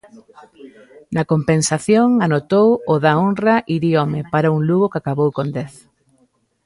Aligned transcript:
Na 1.15 1.23
compensación 1.31 2.09
anotou 2.25 2.69
o 2.93 2.95
da 3.03 3.13
honra 3.21 3.55
Iriome 3.75 4.21
para 4.33 4.53
un 4.55 4.61
Lugo 4.69 4.89
que 4.91 4.99
acabou 5.01 5.29
con 5.37 5.47
dez. 5.55 5.73